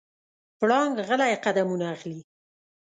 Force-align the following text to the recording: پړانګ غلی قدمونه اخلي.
پړانګ 0.57 0.95
غلی 1.07 1.33
قدمونه 1.45 1.85
اخلي. 1.95 2.19